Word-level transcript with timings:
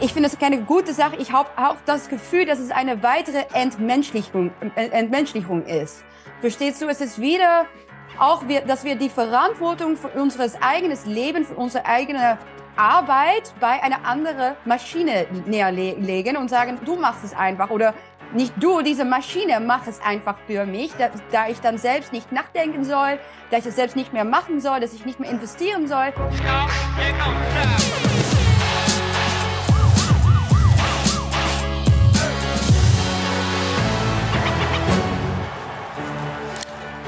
Ich 0.00 0.12
finde 0.12 0.28
es 0.28 0.38
keine 0.38 0.62
gute 0.62 0.94
Sache. 0.94 1.16
Ich 1.18 1.32
habe 1.32 1.48
auch 1.56 1.76
das 1.84 2.08
Gefühl, 2.08 2.46
dass 2.46 2.60
es 2.60 2.70
eine 2.70 3.02
weitere 3.02 3.44
Entmenschlichung, 3.52 4.52
äh, 4.76 4.86
Entmenschlichung 4.90 5.64
ist. 5.66 6.04
Verstehst 6.40 6.80
du? 6.80 6.86
Es 6.86 7.00
ist 7.00 7.20
wieder 7.20 7.66
auch, 8.20 8.46
wir, 8.46 8.60
dass 8.60 8.84
wir 8.84 8.94
die 8.94 9.08
Verantwortung 9.08 9.96
für 9.96 10.08
unser 10.08 10.46
eigenes 10.60 11.04
Leben, 11.04 11.44
für 11.44 11.54
unsere 11.54 11.84
eigene 11.84 12.38
Arbeit 12.76 13.52
bei 13.58 13.82
einer 13.82 14.04
anderen 14.04 14.54
Maschine 14.64 15.26
näherlegen 15.46 16.36
und 16.36 16.48
sagen, 16.48 16.78
du 16.84 16.94
machst 16.94 17.24
es 17.24 17.34
einfach 17.34 17.70
oder 17.70 17.92
nicht 18.32 18.52
du, 18.60 18.82
diese 18.82 19.04
Maschine 19.04 19.58
macht 19.58 19.88
es 19.88 20.00
einfach 20.00 20.36
für 20.46 20.64
mich, 20.64 20.92
da, 20.96 21.10
da, 21.32 21.48
ich 21.48 21.60
dann 21.60 21.78
selbst 21.78 22.12
nicht 22.12 22.30
nachdenken 22.30 22.84
soll, 22.84 23.18
da 23.50 23.56
ich 23.56 23.66
es 23.66 23.74
selbst 23.74 23.96
nicht 23.96 24.12
mehr 24.12 24.24
machen 24.24 24.60
soll, 24.60 24.78
dass 24.80 24.92
ich 24.92 25.04
nicht 25.06 25.18
mehr 25.18 25.30
investieren 25.30 25.88
soll. 25.88 26.12
Stop, 26.12 26.70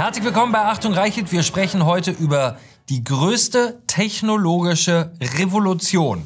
Herzlich 0.00 0.24
willkommen 0.24 0.50
bei 0.50 0.64
Achtung 0.64 0.94
Reichelt. 0.94 1.30
Wir 1.30 1.42
sprechen 1.42 1.84
heute 1.84 2.10
über 2.10 2.56
die 2.88 3.04
größte 3.04 3.82
technologische 3.86 5.12
Revolution 5.20 6.22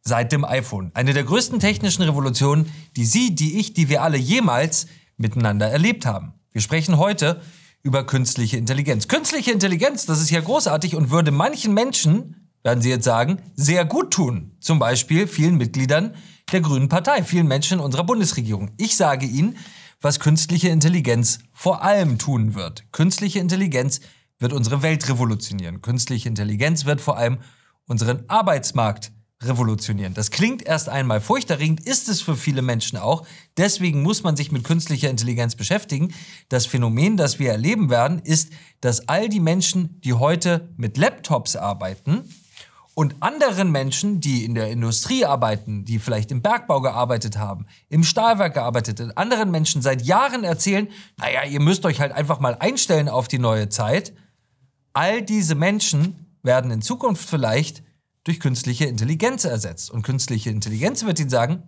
seit 0.00 0.32
dem 0.32 0.42
iPhone. 0.42 0.90
Eine 0.94 1.12
der 1.12 1.24
größten 1.24 1.60
technischen 1.60 2.00
Revolutionen, 2.00 2.72
die 2.96 3.04
Sie, 3.04 3.34
die 3.34 3.58
ich, 3.58 3.74
die 3.74 3.90
wir 3.90 4.02
alle 4.02 4.16
jemals 4.16 4.86
miteinander 5.18 5.68
erlebt 5.68 6.06
haben. 6.06 6.32
Wir 6.50 6.62
sprechen 6.62 6.96
heute 6.96 7.42
über 7.82 8.06
künstliche 8.06 8.56
Intelligenz. 8.56 9.06
Künstliche 9.06 9.52
Intelligenz, 9.52 10.06
das 10.06 10.22
ist 10.22 10.30
ja 10.30 10.40
großartig 10.40 10.96
und 10.96 11.10
würde 11.10 11.30
manchen 11.30 11.74
Menschen, 11.74 12.48
werden 12.62 12.80
Sie 12.80 12.88
jetzt 12.88 13.04
sagen, 13.04 13.42
sehr 13.54 13.84
gut 13.84 14.12
tun. 14.14 14.56
Zum 14.60 14.78
Beispiel 14.78 15.26
vielen 15.26 15.58
Mitgliedern 15.58 16.14
der 16.50 16.62
Grünen 16.62 16.88
Partei, 16.88 17.22
vielen 17.22 17.48
Menschen 17.48 17.80
in 17.80 17.84
unserer 17.84 18.04
Bundesregierung. 18.04 18.70
Ich 18.78 18.96
sage 18.96 19.26
Ihnen, 19.26 19.58
was 20.00 20.20
künstliche 20.20 20.68
Intelligenz 20.68 21.40
vor 21.52 21.82
allem 21.82 22.18
tun 22.18 22.54
wird. 22.54 22.84
Künstliche 22.92 23.40
Intelligenz 23.40 24.00
wird 24.38 24.52
unsere 24.52 24.82
Welt 24.82 25.08
revolutionieren. 25.08 25.82
Künstliche 25.82 26.28
Intelligenz 26.28 26.84
wird 26.84 27.00
vor 27.00 27.16
allem 27.16 27.38
unseren 27.86 28.24
Arbeitsmarkt 28.28 29.12
revolutionieren. 29.42 30.14
Das 30.14 30.30
klingt 30.30 30.62
erst 30.66 30.88
einmal 30.88 31.20
furchterregend, 31.20 31.80
ist 31.80 32.08
es 32.08 32.20
für 32.20 32.36
viele 32.36 32.62
Menschen 32.62 32.98
auch. 32.98 33.24
Deswegen 33.56 34.02
muss 34.02 34.24
man 34.24 34.36
sich 34.36 34.50
mit 34.50 34.64
künstlicher 34.64 35.10
Intelligenz 35.10 35.54
beschäftigen. 35.54 36.12
Das 36.48 36.66
Phänomen, 36.66 37.16
das 37.16 37.38
wir 37.38 37.50
erleben 37.50 37.88
werden, 37.88 38.18
ist, 38.18 38.50
dass 38.80 39.08
all 39.08 39.28
die 39.28 39.40
Menschen, 39.40 40.00
die 40.00 40.14
heute 40.14 40.72
mit 40.76 40.96
Laptops 40.96 41.54
arbeiten, 41.54 42.24
und 42.98 43.14
anderen 43.20 43.70
Menschen, 43.70 44.18
die 44.18 44.44
in 44.44 44.56
der 44.56 44.72
Industrie 44.72 45.24
arbeiten, 45.24 45.84
die 45.84 46.00
vielleicht 46.00 46.32
im 46.32 46.42
Bergbau 46.42 46.80
gearbeitet 46.80 47.38
haben, 47.38 47.66
im 47.88 48.02
Stahlwerk 48.02 48.54
gearbeitet, 48.54 48.98
haben, 48.98 49.12
anderen 49.12 49.52
Menschen 49.52 49.82
seit 49.82 50.02
Jahren 50.02 50.42
erzählen, 50.42 50.88
naja, 51.16 51.44
ihr 51.44 51.60
müsst 51.60 51.86
euch 51.86 52.00
halt 52.00 52.10
einfach 52.10 52.40
mal 52.40 52.56
einstellen 52.58 53.08
auf 53.08 53.28
die 53.28 53.38
neue 53.38 53.68
Zeit. 53.68 54.14
All 54.94 55.22
diese 55.22 55.54
Menschen 55.54 56.26
werden 56.42 56.72
in 56.72 56.82
Zukunft 56.82 57.28
vielleicht 57.28 57.84
durch 58.24 58.40
künstliche 58.40 58.86
Intelligenz 58.86 59.44
ersetzt. 59.44 59.92
Und 59.92 60.02
künstliche 60.02 60.50
Intelligenz 60.50 61.04
wird 61.04 61.20
ihnen 61.20 61.30
sagen, 61.30 61.62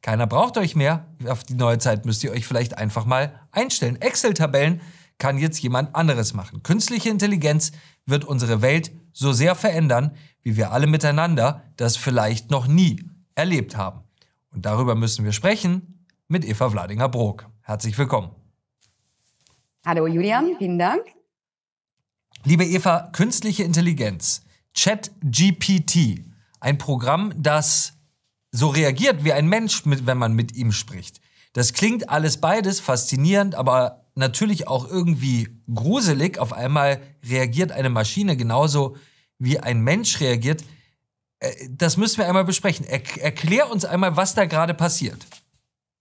keiner 0.00 0.28
braucht 0.28 0.58
euch 0.58 0.76
mehr, 0.76 1.08
auf 1.26 1.42
die 1.42 1.54
neue 1.54 1.78
Zeit 1.78 2.06
müsst 2.06 2.22
ihr 2.22 2.30
euch 2.30 2.46
vielleicht 2.46 2.78
einfach 2.78 3.04
mal 3.04 3.34
einstellen. 3.50 4.00
Excel-Tabellen 4.00 4.80
kann 5.18 5.38
jetzt 5.38 5.60
jemand 5.60 5.96
anderes 5.96 6.34
machen. 6.34 6.62
Künstliche 6.62 7.10
Intelligenz 7.10 7.72
wird 8.06 8.24
unsere 8.24 8.62
Welt 8.62 8.92
so 9.12 9.32
sehr 9.32 9.54
verändern, 9.54 10.16
wie 10.42 10.56
wir 10.56 10.72
alle 10.72 10.86
miteinander 10.86 11.62
das 11.76 11.96
vielleicht 11.96 12.50
noch 12.50 12.66
nie 12.66 13.04
erlebt 13.34 13.76
haben. 13.76 14.00
Und 14.50 14.66
darüber 14.66 14.94
müssen 14.94 15.24
wir 15.24 15.32
sprechen 15.32 16.06
mit 16.28 16.44
Eva 16.44 16.70
Vladinger-Brok. 16.70 17.48
Herzlich 17.62 17.96
willkommen. 17.96 18.30
Hallo 19.84 20.06
Julian, 20.06 20.56
vielen 20.58 20.78
Dank. 20.78 21.02
Liebe 22.44 22.64
Eva, 22.64 23.10
künstliche 23.12 23.62
Intelligenz, 23.62 24.42
ChatGPT, 24.76 26.24
ein 26.60 26.78
Programm, 26.78 27.32
das 27.36 27.94
so 28.50 28.68
reagiert 28.68 29.24
wie 29.24 29.32
ein 29.32 29.48
Mensch, 29.48 29.82
wenn 29.84 30.18
man 30.18 30.34
mit 30.34 30.54
ihm 30.54 30.72
spricht. 30.72 31.20
Das 31.52 31.72
klingt 31.72 32.08
alles 32.08 32.38
beides 32.38 32.80
faszinierend, 32.80 33.54
aber 33.54 34.01
natürlich 34.14 34.68
auch 34.68 34.88
irgendwie 34.88 35.48
gruselig. 35.72 36.38
Auf 36.38 36.52
einmal 36.52 37.00
reagiert 37.28 37.72
eine 37.72 37.90
Maschine 37.90 38.36
genauso 38.36 38.96
wie 39.38 39.58
ein 39.58 39.80
Mensch 39.80 40.20
reagiert, 40.20 40.62
äh, 41.40 41.68
das 41.68 41.96
müssen 41.96 42.18
wir 42.18 42.28
einmal 42.28 42.44
besprechen. 42.44 42.86
Er, 42.86 43.02
erklär 43.20 43.70
uns 43.70 43.84
einmal, 43.84 44.16
was 44.16 44.34
da 44.34 44.44
gerade 44.44 44.74
passiert. 44.74 45.26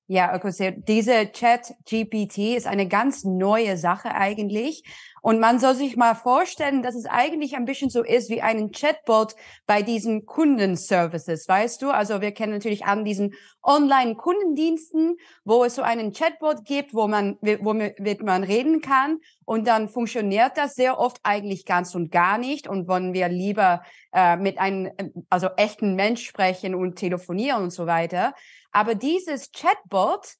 Ja, 0.07 0.35
okay, 0.35 0.75
diese 0.87 1.31
Chat-GPT 1.31 2.57
ist 2.57 2.67
eine 2.67 2.87
ganz 2.87 3.23
neue 3.23 3.77
Sache 3.77 4.13
eigentlich. 4.13 4.83
Und 5.21 5.39
man 5.39 5.59
soll 5.59 5.75
sich 5.75 5.95
mal 5.95 6.15
vorstellen, 6.15 6.81
dass 6.81 6.95
es 6.95 7.05
eigentlich 7.05 7.55
ein 7.55 7.65
bisschen 7.65 7.91
so 7.91 8.03
ist 8.03 8.29
wie 8.29 8.41
einen 8.41 8.71
Chatbot 8.71 9.35
bei 9.67 9.83
diesen 9.83 10.25
Kundenservices, 10.25 11.47
weißt 11.47 11.81
du? 11.83 11.91
Also 11.91 12.21
wir 12.21 12.31
kennen 12.31 12.53
natürlich 12.53 12.85
an 12.85 13.05
diesen 13.05 13.35
Online-Kundendiensten, 13.61 15.17
wo 15.45 15.63
es 15.63 15.75
so 15.75 15.83
einen 15.83 16.11
Chatbot 16.11 16.65
gibt, 16.65 16.95
wo 16.95 17.07
man, 17.07 17.37
womit 17.41 18.23
man 18.23 18.43
reden 18.43 18.81
kann. 18.81 19.19
Und 19.45 19.67
dann 19.67 19.89
funktioniert 19.89 20.53
das 20.57 20.73
sehr 20.73 20.99
oft 20.99 21.19
eigentlich 21.21 21.65
ganz 21.65 21.93
und 21.93 22.11
gar 22.11 22.39
nicht. 22.39 22.67
Und 22.67 22.87
wollen 22.87 23.13
wir 23.13 23.29
lieber 23.29 23.83
äh, 24.13 24.37
mit 24.37 24.57
einem, 24.57 24.91
also 25.29 25.49
echten 25.55 25.95
Mensch 25.95 26.25
sprechen 26.25 26.73
und 26.73 26.95
telefonieren 26.95 27.61
und 27.61 27.71
so 27.71 27.85
weiter. 27.85 28.33
Aber 28.71 28.95
dieses 28.95 29.51
Chatbot 29.51 30.35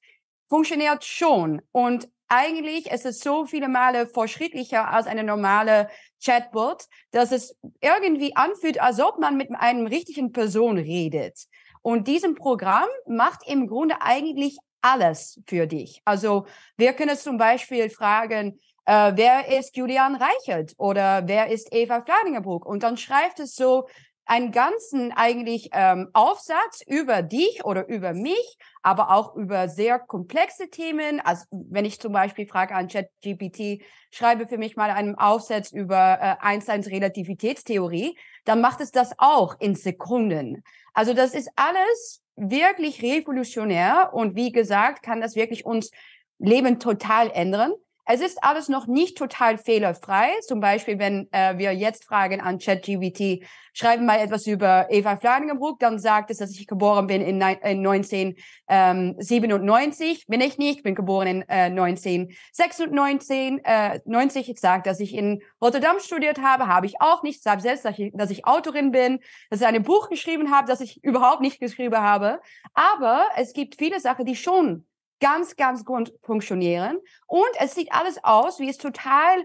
funktioniert 0.48 1.04
schon. 1.04 1.62
Und 1.70 2.08
eigentlich 2.32 2.90
ist 2.90 3.04
es 3.04 3.20
so 3.20 3.44
viele 3.44 3.68
Male 3.68 4.06
fortschrittlicher 4.06 4.88
als 4.88 5.06
eine 5.06 5.22
normale 5.22 5.90
Chatbot, 6.24 6.84
dass 7.10 7.30
es 7.30 7.58
irgendwie 7.82 8.34
anfühlt, 8.34 8.80
als 8.80 9.00
ob 9.00 9.18
man 9.18 9.36
mit 9.36 9.50
einem 9.54 9.86
richtigen 9.86 10.32
Person 10.32 10.78
redet. 10.78 11.38
Und 11.82 12.08
diesem 12.08 12.34
Programm 12.34 12.88
macht 13.06 13.46
im 13.46 13.66
Grunde 13.66 13.96
eigentlich 14.00 14.56
alles 14.80 15.42
für 15.46 15.66
dich. 15.66 16.00
Also 16.06 16.46
wir 16.78 16.94
können 16.94 17.16
zum 17.18 17.36
Beispiel 17.36 17.90
fragen, 17.90 18.58
äh, 18.86 19.12
wer 19.14 19.58
ist 19.58 19.76
Julian 19.76 20.16
Reichert 20.16 20.72
oder 20.78 21.28
wer 21.28 21.50
ist 21.50 21.68
Eva 21.70 22.00
Fladingerbrook? 22.00 22.64
Und 22.64 22.82
dann 22.82 22.96
schreibt 22.96 23.40
es 23.40 23.54
so 23.54 23.86
einen 24.24 24.52
ganzen 24.52 25.12
eigentlich 25.12 25.70
ähm, 25.72 26.08
Aufsatz 26.12 26.82
über 26.86 27.22
dich 27.22 27.64
oder 27.64 27.88
über 27.88 28.12
mich, 28.12 28.58
aber 28.82 29.10
auch 29.10 29.34
über 29.36 29.68
sehr 29.68 29.98
komplexe 29.98 30.70
Themen. 30.70 31.20
Also 31.20 31.44
wenn 31.50 31.84
ich 31.84 32.00
zum 32.00 32.12
Beispiel 32.12 32.46
frage 32.46 32.74
an 32.74 32.88
ChatGPT, 32.88 33.82
schreibe 34.10 34.46
für 34.46 34.58
mich 34.58 34.76
mal 34.76 34.90
einen 34.90 35.16
Aufsatz 35.16 35.72
über 35.72 36.18
äh, 36.20 36.36
Einsteins 36.40 36.88
Relativitätstheorie, 36.88 38.16
dann 38.44 38.60
macht 38.60 38.80
es 38.80 38.92
das 38.92 39.12
auch 39.18 39.56
in 39.60 39.74
Sekunden. 39.74 40.62
Also 40.94 41.14
das 41.14 41.34
ist 41.34 41.50
alles 41.56 42.22
wirklich 42.36 43.02
revolutionär 43.02 44.10
und 44.12 44.36
wie 44.36 44.52
gesagt, 44.52 45.02
kann 45.02 45.20
das 45.20 45.36
wirklich 45.36 45.64
uns 45.64 45.90
Leben 46.38 46.78
total 46.80 47.30
ändern. 47.30 47.72
Es 48.04 48.20
ist 48.20 48.42
alles 48.42 48.68
noch 48.68 48.88
nicht 48.88 49.16
total 49.16 49.58
fehlerfrei. 49.58 50.30
Zum 50.46 50.58
Beispiel, 50.58 50.98
wenn 50.98 51.28
äh, 51.30 51.56
wir 51.56 51.72
jetzt 51.72 52.02
fragen 52.04 52.40
an 52.40 52.58
ChatGPT, 52.58 53.46
schreiben 53.74 54.06
mal 54.06 54.18
etwas 54.18 54.48
über 54.48 54.88
Eva 54.90 55.16
Fladengebruck, 55.16 55.78
dann 55.78 56.00
sagt 56.00 56.30
es, 56.30 56.38
dass 56.38 56.50
ich 56.50 56.66
geboren 56.66 57.06
bin 57.06 57.22
in, 57.22 57.40
in 57.40 57.86
1997. 57.86 60.26
Bin 60.26 60.40
ich 60.40 60.58
nicht, 60.58 60.82
bin 60.82 60.96
geboren 60.96 61.28
in 61.28 61.42
äh, 61.42 61.70
1996. 61.70 63.60
Äh, 63.64 64.00
90. 64.04 64.50
Ich 64.50 64.58
sage, 64.58 64.82
dass 64.82 64.98
ich 64.98 65.14
in 65.14 65.40
Rotterdam 65.60 66.00
studiert 66.00 66.42
habe, 66.42 66.66
habe 66.66 66.86
ich 66.86 67.00
auch 67.00 67.22
nicht. 67.22 67.36
Ich 67.36 67.42
sage 67.42 67.62
selbst, 67.62 67.84
dass 67.84 67.96
ich, 67.98 68.10
dass 68.14 68.30
ich 68.30 68.46
Autorin 68.46 68.90
bin, 68.90 69.20
dass 69.48 69.60
ich 69.60 69.66
ein 69.66 69.80
Buch 69.82 70.10
geschrieben 70.10 70.50
habe, 70.50 70.66
das 70.66 70.80
ich 70.80 71.04
überhaupt 71.04 71.40
nicht 71.40 71.60
geschrieben 71.60 71.98
habe. 71.98 72.40
Aber 72.74 73.28
es 73.36 73.52
gibt 73.52 73.76
viele 73.76 74.00
Sachen, 74.00 74.26
die 74.26 74.34
schon 74.34 74.86
ganz, 75.22 75.56
ganz 75.56 75.84
gut 75.84 76.12
funktionieren. 76.22 76.98
Und 77.26 77.48
es 77.60 77.74
sieht 77.74 77.92
alles 77.92 78.22
aus, 78.24 78.58
wie 78.58 78.68
es 78.68 78.76
total 78.76 79.44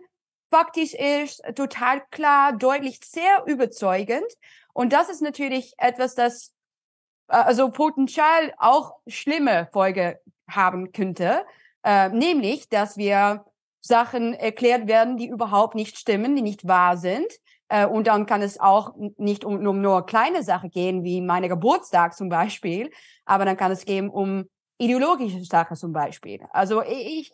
faktisch 0.49 0.93
ist, 0.93 1.41
total 1.55 2.01
klar, 2.09 2.53
deutlich, 2.53 2.99
sehr 3.05 3.43
überzeugend. 3.45 4.25
Und 4.73 4.91
das 4.91 5.09
ist 5.09 5.21
natürlich 5.21 5.73
etwas, 5.77 6.15
das 6.15 6.53
äh, 7.27 7.35
also 7.35 7.69
potenziell 7.69 8.53
auch 8.57 8.95
schlimme 9.07 9.69
Folge 9.71 10.19
haben 10.49 10.91
könnte, 10.91 11.45
äh, 11.83 12.09
nämlich, 12.09 12.69
dass 12.69 12.97
wir 12.97 13.45
Sachen 13.79 14.33
erklärt 14.33 14.87
werden, 14.87 15.17
die 15.17 15.27
überhaupt 15.27 15.75
nicht 15.75 15.97
stimmen, 15.97 16.35
die 16.35 16.41
nicht 16.41 16.67
wahr 16.67 16.97
sind. 16.97 17.27
Äh, 17.69 17.85
und 17.85 18.07
dann 18.07 18.25
kann 18.25 18.41
es 18.41 18.59
auch 18.59 18.95
nicht 19.17 19.45
um, 19.45 19.65
um 19.65 19.81
nur 19.81 20.05
kleine 20.07 20.41
Sachen 20.41 20.71
gehen, 20.71 21.03
wie 21.03 21.21
meine 21.21 21.49
Geburtstag 21.49 22.15
zum 22.15 22.29
Beispiel, 22.29 22.89
aber 23.25 23.45
dann 23.45 23.57
kann 23.57 23.71
es 23.71 23.85
gehen 23.85 24.09
um 24.09 24.49
ideologische 24.77 25.43
Sache 25.43 25.75
zum 25.75 25.91
Beispiel. 25.91 26.41
Also 26.51 26.83
ich 26.83 27.31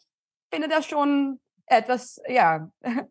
finde 0.51 0.67
das 0.67 0.85
schon 0.85 1.39
etwas, 1.65 2.21
ja. 2.27 2.69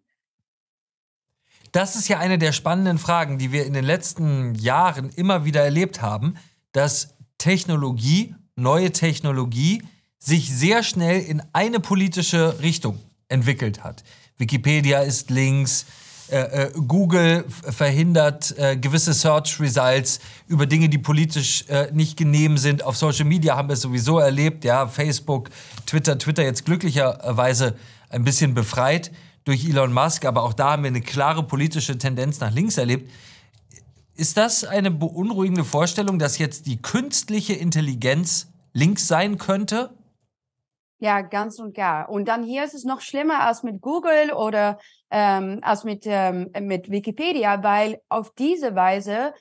Das 1.71 1.97
ist 1.97 2.07
ja 2.09 2.19
eine 2.19 2.37
der 2.37 2.53
spannenden 2.53 2.99
Fragen, 2.99 3.39
die 3.39 3.51
wir 3.51 3.65
in 3.65 3.73
den 3.73 3.85
letzten 3.85 4.55
Jahren 4.57 5.09
immer 5.09 5.47
wieder 5.47 5.63
erlebt 5.63 6.03
haben, 6.03 6.37
dass 6.73 7.15
Technologie, 7.39 8.35
neue 8.57 8.93
Technologie, 8.93 9.83
sich 10.19 10.55
sehr 10.55 10.83
schnell 10.83 11.21
in 11.23 11.43
eine 11.55 11.81
politische 11.81 12.61
Richtung 12.61 13.01
entwickelt 13.29 13.83
hat. 13.83 14.05
Wikipedia 14.37 15.01
ist 15.01 15.31
links, 15.31 15.87
äh, 16.33 16.65
äh, 16.65 16.73
Google 16.89 17.45
verhindert 17.49 18.57
äh, 18.57 18.79
gewisse 18.79 19.13
Search 19.13 19.61
Results 19.61 20.19
über 20.47 20.65
Dinge, 20.65 20.89
die 20.89 20.97
politisch 20.97 21.67
äh, 21.69 21.91
nicht 21.93 22.17
genehm 22.17 22.57
sind. 22.57 22.85
Auf 22.85 22.97
Social 22.97 23.27
Media 23.27 23.55
haben 23.55 23.69
wir 23.69 23.75
es 23.75 23.83
sowieso 23.83 24.19
erlebt, 24.19 24.65
ja, 24.65 24.87
Facebook, 24.87 25.51
Twitter, 25.85 26.19
Twitter 26.19 26.43
jetzt 26.43 26.65
glücklicherweise 26.65 27.77
ein 28.09 28.25
bisschen 28.25 28.55
befreit 28.55 29.13
durch 29.45 29.69
Elon 29.69 29.93
Musk, 29.93 30.25
aber 30.25 30.43
auch 30.43 30.55
da 30.55 30.71
haben 30.73 30.85
wir 30.85 30.89
eine 30.89 31.03
klare 31.03 31.43
politische 31.43 31.99
Tendenz 31.99 32.41
nach 32.41 32.51
links 32.51 32.79
erlebt. 32.79 33.11
Ist 34.15 34.39
das 34.39 34.65
eine 34.65 34.91
beunruhigende 34.91 35.65
Vorstellung, 35.65 36.19
dass 36.19 36.39
jetzt 36.39 36.65
die 36.65 36.81
künstliche 36.81 37.53
Intelligenz 37.53 38.49
links 38.73 39.07
sein 39.07 39.37
könnte? 39.37 39.91
Ja, 40.99 41.21
ganz 41.21 41.59
und 41.59 41.75
gar. 41.75 42.09
Und 42.09 42.27
dann 42.27 42.45
hier 42.45 42.65
ist 42.65 42.75
es 42.75 42.85
noch 42.85 43.01
schlimmer 43.01 43.41
als 43.41 43.65
mit 43.65 43.81
Google 43.81 44.33
oder 44.33 44.79
ähm, 45.13 45.59
als 45.61 45.85
mit, 45.85 46.05
ähm, 46.07 46.51
mit 46.59 46.91
Wikipedia, 46.91 47.63
weil 47.63 48.01
auf 48.09 48.33
diese 48.35 48.75
Weise 48.75 49.35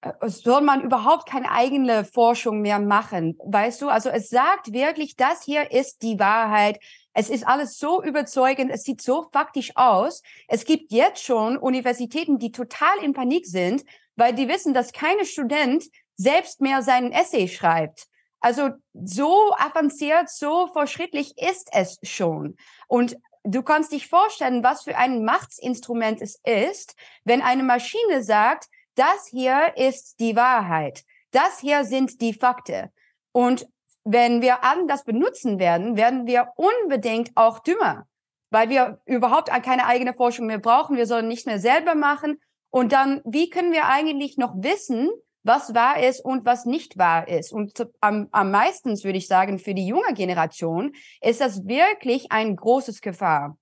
äh, 0.00 0.28
soll 0.28 0.62
man 0.62 0.82
überhaupt 0.82 1.28
keine 1.28 1.50
eigene 1.50 2.04
Forschung 2.04 2.60
mehr 2.60 2.80
machen. 2.80 3.38
Weißt 3.44 3.80
du, 3.80 3.88
also 3.88 4.10
es 4.10 4.28
sagt 4.28 4.72
wirklich, 4.72 5.14
das 5.14 5.44
hier 5.44 5.70
ist 5.70 6.02
die 6.02 6.18
Wahrheit. 6.18 6.80
Es 7.14 7.30
ist 7.30 7.46
alles 7.46 7.78
so 7.78 8.02
überzeugend, 8.02 8.72
es 8.72 8.82
sieht 8.82 9.00
so 9.00 9.28
faktisch 9.32 9.70
aus. 9.76 10.22
Es 10.48 10.64
gibt 10.64 10.90
jetzt 10.90 11.22
schon 11.22 11.56
Universitäten, 11.56 12.38
die 12.38 12.50
total 12.50 12.98
in 13.02 13.12
Panik 13.12 13.46
sind, 13.46 13.84
weil 14.16 14.34
die 14.34 14.48
wissen, 14.48 14.74
dass 14.74 14.92
keine 14.92 15.24
Student 15.24 15.84
selbst 16.16 16.60
mehr 16.60 16.82
seinen 16.82 17.12
Essay 17.12 17.46
schreibt. 17.46 18.06
Also 18.40 18.70
so 18.92 19.54
avanciert, 19.56 20.28
so 20.28 20.66
fortschrittlich 20.72 21.38
ist 21.38 21.68
es 21.72 21.98
schon. 22.02 22.56
Und 22.88 23.16
du 23.44 23.62
kannst 23.62 23.92
dich 23.92 24.08
vorstellen, 24.08 24.62
was 24.62 24.82
für 24.82 24.96
ein 24.96 25.24
Machtsinstrument 25.24 26.20
es 26.20 26.40
ist, 26.44 26.96
wenn 27.24 27.42
eine 27.42 27.62
Maschine 27.62 28.22
sagt, 28.22 28.68
das 28.94 29.26
hier 29.30 29.76
ist 29.76 30.20
die 30.20 30.36
Wahrheit. 30.36 31.04
Das 31.30 31.60
hier 31.60 31.84
sind 31.84 32.20
die 32.20 32.34
Fakten. 32.34 32.90
Und 33.32 33.66
wenn 34.04 34.42
wir 34.42 34.58
das 34.86 35.04
benutzen 35.04 35.58
werden, 35.58 35.96
werden 35.96 36.26
wir 36.26 36.52
unbedingt 36.56 37.30
auch 37.34 37.60
dümmer, 37.60 38.06
weil 38.50 38.68
wir 38.68 39.00
überhaupt 39.06 39.48
keine 39.62 39.86
eigene 39.86 40.12
Forschung 40.12 40.46
mehr 40.46 40.58
brauchen. 40.58 40.96
Wir 40.96 41.06
sollen 41.06 41.28
nicht 41.28 41.46
mehr 41.46 41.58
selber 41.58 41.94
machen. 41.94 42.40
Und 42.70 42.92
dann, 42.92 43.22
wie 43.24 43.48
können 43.48 43.72
wir 43.72 43.86
eigentlich 43.86 44.36
noch 44.38 44.54
wissen, 44.56 45.10
was 45.44 45.74
wahr 45.74 46.02
ist 46.02 46.24
und 46.24 46.44
was 46.44 46.64
nicht 46.64 46.98
wahr 46.98 47.28
ist. 47.28 47.52
Und 47.52 47.86
am, 48.00 48.28
am 48.32 48.50
meisten 48.50 49.02
würde 49.02 49.18
ich 49.18 49.26
sagen, 49.26 49.58
für 49.58 49.74
die 49.74 49.86
junge 49.86 50.14
Generation 50.14 50.92
ist 51.20 51.40
das 51.40 51.66
wirklich 51.66 52.30
ein 52.30 52.56
großes 52.56 53.00
Gefahr. 53.00 53.56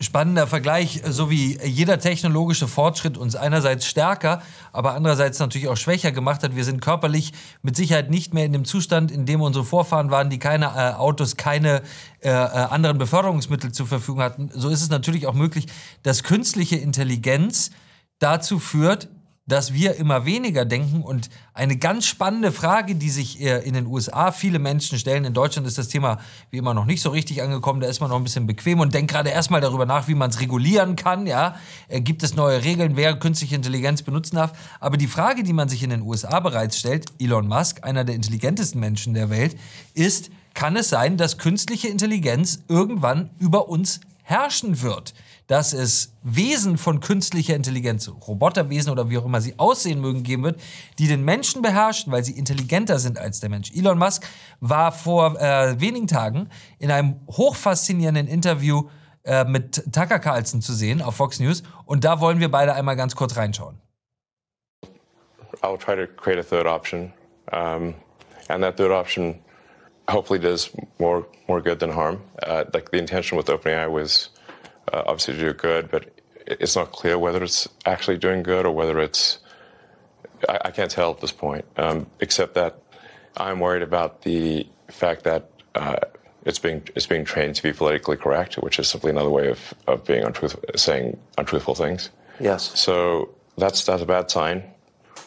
Spannender 0.00 0.46
Vergleich, 0.46 1.00
so 1.08 1.30
wie 1.30 1.58
jeder 1.64 1.98
technologische 1.98 2.68
Fortschritt 2.68 3.16
uns 3.16 3.36
einerseits 3.36 3.86
stärker, 3.86 4.42
aber 4.72 4.94
andererseits 4.94 5.38
natürlich 5.38 5.68
auch 5.68 5.76
schwächer 5.76 6.12
gemacht 6.12 6.42
hat. 6.42 6.56
Wir 6.56 6.64
sind 6.64 6.82
körperlich 6.82 7.32
mit 7.62 7.76
Sicherheit 7.76 8.10
nicht 8.10 8.34
mehr 8.34 8.44
in 8.44 8.52
dem 8.52 8.64
Zustand, 8.64 9.10
in 9.10 9.26
dem 9.26 9.40
unsere 9.40 9.64
Vorfahren 9.64 10.10
waren, 10.10 10.28
die 10.28 10.38
keine 10.38 10.66
äh, 10.66 10.94
Autos, 10.94 11.36
keine 11.36 11.82
äh, 12.20 12.28
äh 12.28 12.32
anderen 12.32 12.98
Beförderungsmittel 12.98 13.72
zur 13.72 13.86
Verfügung 13.86 14.22
hatten. 14.22 14.50
So 14.52 14.68
ist 14.68 14.82
es 14.82 14.90
natürlich 14.90 15.26
auch 15.26 15.34
möglich, 15.34 15.66
dass 16.02 16.24
künstliche 16.24 16.76
Intelligenz 16.76 17.70
dazu 18.18 18.58
führt, 18.58 19.08
dass 19.46 19.72
wir 19.72 19.94
immer 19.94 20.24
weniger 20.24 20.64
denken. 20.64 21.02
Und 21.02 21.30
eine 21.54 21.76
ganz 21.76 22.06
spannende 22.06 22.50
Frage, 22.50 22.96
die 22.96 23.10
sich 23.10 23.40
äh, 23.40 23.58
in 23.66 23.74
den 23.74 23.86
USA 23.86 24.32
viele 24.32 24.58
Menschen 24.58 24.98
stellen, 24.98 25.24
in 25.24 25.34
Deutschland 25.34 25.68
ist 25.68 25.78
das 25.78 25.88
Thema 25.88 26.18
wie 26.50 26.58
immer 26.58 26.74
noch 26.74 26.84
nicht 26.84 27.00
so 27.00 27.10
richtig 27.10 27.42
angekommen, 27.42 27.80
da 27.80 27.86
ist 27.86 28.00
man 28.00 28.10
noch 28.10 28.16
ein 28.16 28.24
bisschen 28.24 28.46
bequem 28.46 28.80
und 28.80 28.92
denkt 28.92 29.12
gerade 29.12 29.30
erstmal 29.30 29.60
darüber 29.60 29.86
nach, 29.86 30.08
wie 30.08 30.14
man 30.14 30.30
es 30.30 30.40
regulieren 30.40 30.96
kann. 30.96 31.26
Ja? 31.26 31.56
Äh, 31.88 32.00
gibt 32.00 32.22
es 32.24 32.34
neue 32.34 32.64
Regeln, 32.64 32.96
wer 32.96 33.16
künstliche 33.16 33.54
Intelligenz 33.54 34.02
benutzen 34.02 34.36
darf? 34.36 34.52
Aber 34.80 34.96
die 34.96 35.06
Frage, 35.06 35.44
die 35.44 35.52
man 35.52 35.68
sich 35.68 35.82
in 35.82 35.90
den 35.90 36.02
USA 36.02 36.40
bereits 36.40 36.78
stellt, 36.78 37.06
Elon 37.20 37.46
Musk, 37.46 37.84
einer 37.84 38.04
der 38.04 38.16
intelligentesten 38.16 38.80
Menschen 38.80 39.14
der 39.14 39.30
Welt, 39.30 39.56
ist, 39.94 40.30
kann 40.54 40.74
es 40.74 40.88
sein, 40.88 41.16
dass 41.16 41.38
künstliche 41.38 41.88
Intelligenz 41.88 42.60
irgendwann 42.66 43.30
über 43.38 43.68
uns 43.68 44.00
herrschen 44.22 44.82
wird? 44.82 45.14
Dass 45.46 45.72
es 45.72 46.12
Wesen 46.22 46.76
von 46.76 47.00
künstlicher 47.00 47.54
Intelligenz, 47.54 48.08
Roboterwesen 48.08 48.90
oder 48.90 49.10
wie 49.10 49.18
auch 49.18 49.24
immer 49.24 49.40
sie 49.40 49.58
aussehen 49.58 50.00
mögen, 50.00 50.22
geben 50.22 50.42
wird, 50.42 50.60
die 50.98 51.06
den 51.06 51.24
Menschen 51.24 51.62
beherrschen, 51.62 52.12
weil 52.12 52.24
sie 52.24 52.32
intelligenter 52.32 52.98
sind 52.98 53.18
als 53.18 53.40
der 53.40 53.50
Mensch. 53.50 53.70
Elon 53.72 53.98
Musk 53.98 54.26
war 54.60 54.92
vor 54.92 55.40
äh, 55.40 55.80
wenigen 55.80 56.06
Tagen 56.06 56.48
in 56.78 56.90
einem 56.90 57.20
hochfaszinierenden 57.28 58.26
Interview 58.26 58.88
äh, 59.24 59.44
mit 59.44 59.84
Tucker 59.92 60.18
Carlson 60.18 60.62
zu 60.62 60.72
sehen 60.72 61.02
auf 61.02 61.16
Fox 61.16 61.40
News 61.40 61.62
und 61.84 62.04
da 62.04 62.20
wollen 62.20 62.40
wir 62.40 62.50
beide 62.50 62.74
einmal 62.74 62.96
ganz 62.96 63.14
kurz 63.14 63.36
reinschauen. 63.36 63.80
I'll 65.62 65.78
try 65.78 65.96
to 65.96 66.06
create 66.06 66.38
a 66.38 66.42
third 66.42 66.66
option, 66.66 67.12
um, 67.50 67.94
and 68.48 68.62
that 68.62 68.76
third 68.76 68.92
option 68.92 69.38
hopefully 70.08 70.38
does 70.38 70.70
more 70.98 71.24
more 71.48 71.62
good 71.62 71.80
than 71.80 71.90
harm. 71.90 72.20
Uh, 72.42 72.64
like 72.72 72.90
the 72.90 72.98
intention 72.98 73.38
with 73.38 73.48
OpenAI 73.48 73.90
was 73.90 74.30
uh, 74.92 75.02
obviously 75.06 75.34
to 75.34 75.40
do 75.40 75.52
good, 75.52 75.90
but 75.90 76.10
it's 76.46 76.76
not 76.76 76.92
clear 76.92 77.18
whether 77.18 77.42
it's 77.42 77.68
actually 77.84 78.18
doing 78.18 78.42
good 78.42 78.66
or 78.66 78.72
whether 78.72 78.98
it's. 79.00 79.38
I, 80.48 80.58
I 80.66 80.70
can't 80.70 80.90
tell 80.90 81.10
at 81.10 81.20
this 81.20 81.32
point, 81.32 81.64
um, 81.76 82.06
except 82.20 82.54
that 82.54 82.80
I'm 83.36 83.60
worried 83.60 83.82
about 83.82 84.22
the 84.22 84.66
fact 84.88 85.24
that 85.24 85.50
uh, 85.74 85.96
it's 86.44 86.58
being 86.58 86.82
it's 86.94 87.06
being 87.06 87.24
trained 87.24 87.56
to 87.56 87.62
be 87.62 87.72
politically 87.72 88.16
correct, 88.16 88.54
which 88.54 88.78
is 88.78 88.88
simply 88.88 89.10
another 89.10 89.30
way 89.30 89.48
of, 89.48 89.74
of 89.86 90.04
being 90.04 90.24
untruth, 90.24 90.56
saying 90.76 91.18
untruthful 91.36 91.74
things. 91.74 92.10
Yes. 92.40 92.78
So 92.78 93.34
that's 93.58 93.84
that's 93.84 94.02
a 94.02 94.06
bad 94.06 94.30
sign. 94.30 94.62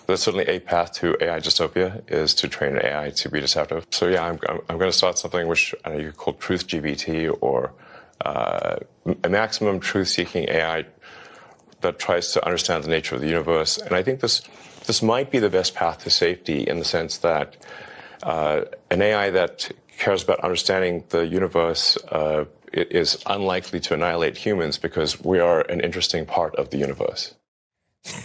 There's 0.08 0.24
certainly 0.24 0.48
a 0.48 0.60
path 0.60 0.94
to 0.94 1.16
AI 1.22 1.40
dystopia 1.40 2.02
is 2.10 2.34
to 2.36 2.48
train 2.48 2.78
an 2.78 2.86
AI 2.86 3.12
to 3.12 3.30
be 3.30 3.40
deceptive. 3.40 3.86
So 3.92 4.08
yeah, 4.08 4.24
I'm, 4.26 4.40
I'm, 4.48 4.60
I'm 4.70 4.78
going 4.80 4.90
to 4.90 4.98
start 4.98 5.20
something 5.20 5.48
which 5.48 5.76
I 5.86 5.90
know 5.90 5.98
you 6.00 6.08
could 6.08 6.18
call 6.18 6.34
truth 6.34 6.66
GBT 6.68 7.38
or 7.42 7.74
uh, 8.26 8.78
a 9.24 9.30
maximum 9.30 9.80
truth-seeking 9.80 10.50
AI 10.50 10.86
that 11.82 12.00
tries 12.00 12.34
to 12.34 12.46
understand 12.46 12.84
the 12.84 12.90
nature 12.90 13.16
of 13.16 13.22
the 13.22 13.28
universe. 13.28 13.78
And 13.78 13.96
I 13.96 14.04
think 14.04 14.20
this 14.20 14.42
this 14.86 15.02
might 15.04 15.30
be 15.30 15.40
the 15.40 15.50
best 15.50 15.76
path 15.76 16.04
to 16.04 16.10
safety 16.10 16.64
in 16.64 16.80
the 16.80 16.86
sense 16.86 17.20
that 17.20 17.58
uh, 18.24 18.62
an 18.90 19.02
AI 19.02 19.30
that 19.30 19.72
cares 19.98 20.24
about 20.24 20.40
understanding 20.40 21.04
the 21.10 21.28
universe 21.28 21.98
uh, 22.12 22.46
is 22.74 23.22
unlikely 23.26 23.80
to 23.82 23.94
annihilate 23.94 24.38
humans 24.38 24.78
because 24.78 25.22
we 25.24 25.40
are 25.40 25.62
an 25.70 25.82
interesting 25.82 26.26
part 26.26 26.56
of 26.56 26.70
the 26.72 26.78
universe. 26.78 27.36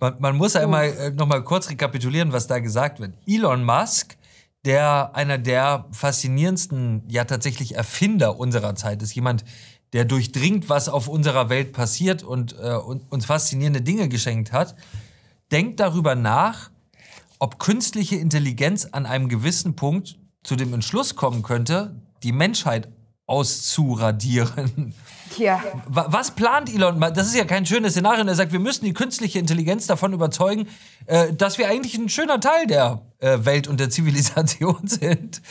man, 0.00 0.16
man, 0.20 0.36
muss 0.36 0.54
einmal 0.56 0.84
äh, 0.84 1.10
noch 1.10 1.26
mal 1.26 1.42
kurz 1.42 1.70
rekapitulieren, 1.70 2.32
was 2.32 2.46
da 2.46 2.58
gesagt 2.58 3.00
wird. 3.00 3.12
Elon 3.26 3.64
Musk 3.64 4.17
der 4.64 5.14
einer 5.14 5.38
der 5.38 5.86
faszinierendsten, 5.92 7.04
ja 7.08 7.24
tatsächlich 7.24 7.74
Erfinder 7.74 8.38
unserer 8.38 8.74
Zeit 8.74 9.02
ist. 9.02 9.14
Jemand, 9.14 9.44
der 9.92 10.04
durchdringt, 10.04 10.68
was 10.68 10.88
auf 10.88 11.08
unserer 11.08 11.48
Welt 11.48 11.72
passiert 11.72 12.22
und 12.22 12.54
äh, 12.58 12.74
uns 12.74 13.24
faszinierende 13.24 13.80
Dinge 13.80 14.08
geschenkt 14.08 14.52
hat. 14.52 14.74
Denkt 15.50 15.80
darüber 15.80 16.14
nach, 16.14 16.70
ob 17.38 17.58
künstliche 17.58 18.16
Intelligenz 18.16 18.86
an 18.92 19.06
einem 19.06 19.28
gewissen 19.28 19.76
Punkt 19.76 20.18
zu 20.42 20.56
dem 20.56 20.74
Entschluss 20.74 21.14
kommen 21.14 21.42
könnte, 21.42 22.00
die 22.22 22.32
Menschheit 22.32 22.88
auszuradieren. 23.26 24.94
Ja. 25.38 25.62
Was 25.86 26.32
plant 26.32 26.72
Elon? 26.72 27.00
Das 27.00 27.26
ist 27.26 27.34
ja 27.34 27.44
kein 27.44 27.66
schönes 27.66 27.92
Szenario. 27.92 28.24
Er 28.26 28.34
sagt, 28.34 28.52
wir 28.52 28.60
müssen 28.60 28.84
die 28.84 28.92
künstliche 28.92 29.38
Intelligenz 29.38 29.86
davon 29.86 30.12
überzeugen, 30.12 30.68
äh, 31.06 31.32
dass 31.32 31.58
wir 31.58 31.68
eigentlich 31.68 31.96
ein 31.96 32.08
schöner 32.08 32.40
Teil 32.40 32.66
der 32.66 33.02
äh, 33.18 33.38
Welt 33.42 33.68
und 33.68 33.80
der 33.80 33.90
Zivilisation 33.90 34.80
sind. 34.86 35.42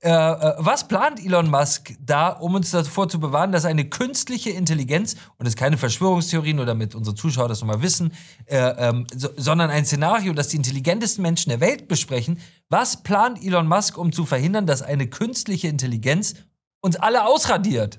Äh, 0.00 0.10
was 0.10 0.86
plant 0.88 1.24
Elon 1.24 1.50
Musk 1.50 1.94
da, 1.98 2.28
um 2.28 2.54
uns 2.54 2.70
davor 2.70 3.08
zu 3.08 3.18
bewahren, 3.18 3.52
dass 3.52 3.64
eine 3.64 3.86
künstliche 3.86 4.50
Intelligenz, 4.50 5.16
und 5.38 5.46
ist 5.46 5.56
keine 5.56 5.78
Verschwörungstheorie, 5.78 6.52
nur 6.52 6.66
damit 6.66 6.94
unsere 6.94 7.16
Zuschauer 7.16 7.48
das 7.48 7.60
nochmal 7.60 7.80
wissen, 7.80 8.12
ähm, 8.46 9.06
sondern 9.10 9.70
ein 9.70 9.86
Szenario, 9.86 10.34
das 10.34 10.48
die 10.48 10.58
intelligentesten 10.58 11.22
Menschen 11.22 11.48
der 11.48 11.60
Welt 11.60 11.88
besprechen, 11.88 12.38
was 12.68 13.02
plant 13.02 13.42
Elon 13.42 13.66
Musk, 13.66 13.96
um 13.96 14.12
zu 14.12 14.26
verhindern, 14.26 14.66
dass 14.66 14.82
eine 14.82 15.06
künstliche 15.06 15.68
Intelligenz 15.68 16.34
uns 16.82 16.96
alle 16.96 17.24
ausradiert? 17.24 17.98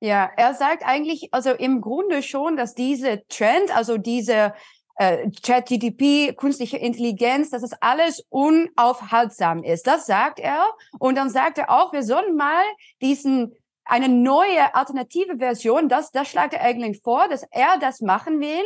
Ja, 0.00 0.30
er 0.36 0.54
sagt 0.54 0.84
eigentlich, 0.84 1.28
also 1.32 1.50
im 1.50 1.80
Grunde 1.80 2.22
schon, 2.22 2.56
dass 2.56 2.74
diese 2.74 3.26
Trend, 3.28 3.74
also 3.74 3.98
diese 3.98 4.54
äh, 4.96 5.30
ChatGTP, 5.42 6.36
künstliche 6.36 6.76
Intelligenz, 6.76 7.50
dass 7.50 7.62
es 7.62 7.72
alles 7.80 8.24
unaufhaltsam 8.28 9.62
ist. 9.62 9.86
Das 9.86 10.06
sagt 10.06 10.38
er. 10.38 10.64
Und 10.98 11.16
dann 11.16 11.30
sagt 11.30 11.58
er 11.58 11.70
auch, 11.70 11.92
wir 11.92 12.02
sollen 12.02 12.36
mal 12.36 12.62
diesen 13.00 13.54
eine 13.84 14.08
neue 14.08 14.74
alternative 14.74 15.38
Version, 15.38 15.88
das, 15.88 16.12
das 16.12 16.28
schlägt 16.28 16.52
er 16.52 16.60
eigentlich 16.60 17.00
vor, 17.00 17.26
dass 17.28 17.42
er 17.50 17.78
das 17.80 18.02
machen 18.02 18.38
will, 18.38 18.64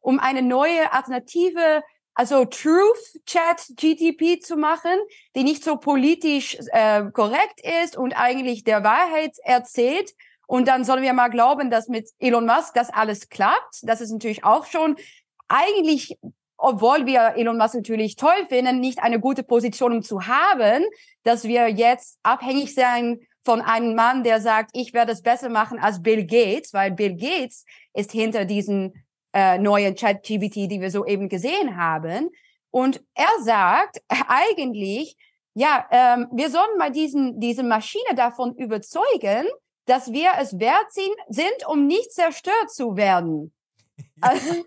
um 0.00 0.18
eine 0.18 0.42
neue 0.42 0.92
alternative 0.92 1.82
also 2.14 2.44
Truth 2.44 3.20
Chat 3.26 3.72
GTP 3.76 4.40
zu 4.40 4.56
machen, 4.56 4.92
die 5.34 5.42
nicht 5.42 5.64
so 5.64 5.76
politisch 5.76 6.56
äh, 6.72 7.10
korrekt 7.12 7.60
ist 7.82 7.96
und 7.96 8.12
eigentlich 8.12 8.62
der 8.62 8.84
Wahrheit 8.84 9.36
erzählt. 9.42 10.12
Und 10.46 10.68
dann 10.68 10.84
sollen 10.84 11.02
wir 11.02 11.12
mal 11.12 11.28
glauben, 11.28 11.70
dass 11.70 11.88
mit 11.88 12.10
Elon 12.18 12.46
Musk 12.46 12.74
das 12.74 12.90
alles 12.90 13.28
klappt. 13.28 13.80
Das 13.82 14.00
ist 14.00 14.10
natürlich 14.10 14.44
auch 14.44 14.66
schon 14.66 14.96
eigentlich, 15.48 16.18
obwohl 16.56 17.06
wir 17.06 17.34
Elon 17.36 17.58
Musk 17.58 17.74
natürlich 17.74 18.16
toll 18.16 18.46
finden, 18.48 18.80
nicht 18.80 19.02
eine 19.02 19.20
gute 19.20 19.42
Position, 19.42 19.92
um 19.92 20.02
zu 20.02 20.26
haben, 20.26 20.84
dass 21.22 21.44
wir 21.44 21.68
jetzt 21.68 22.18
abhängig 22.22 22.74
sein 22.74 23.20
von 23.44 23.60
einem 23.60 23.94
Mann, 23.94 24.24
der 24.24 24.40
sagt, 24.40 24.70
ich 24.72 24.94
werde 24.94 25.12
es 25.12 25.22
besser 25.22 25.50
machen 25.50 25.78
als 25.78 26.02
Bill 26.02 26.26
Gates, 26.26 26.72
weil 26.72 26.92
Bill 26.92 27.14
Gates 27.14 27.64
ist 27.92 28.12
hinter 28.12 28.46
diesen 28.46 29.04
äh, 29.34 29.58
neuen 29.58 29.94
Chat-GBT, 29.94 30.70
die 30.70 30.80
wir 30.80 30.90
soeben 30.90 31.28
gesehen 31.28 31.76
haben. 31.76 32.30
Und 32.70 33.02
er 33.14 33.42
sagt 33.42 34.02
eigentlich, 34.28 35.16
ja, 35.54 35.86
ähm, 35.90 36.28
wir 36.32 36.50
sollen 36.50 36.78
mal 36.78 36.90
diesen, 36.90 37.38
diese 37.38 37.62
Maschine 37.62 38.14
davon 38.16 38.54
überzeugen, 38.56 39.46
dass 39.86 40.12
wir 40.12 40.30
es 40.40 40.58
wert 40.58 40.92
sind, 40.92 41.68
um 41.68 41.86
nicht 41.86 42.12
zerstört 42.12 42.72
zu 42.72 42.96
werden. 42.96 43.52
Also, 44.20 44.64